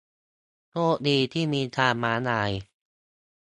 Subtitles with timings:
[0.69, 2.51] โชคดีที่มีทางม้าลาย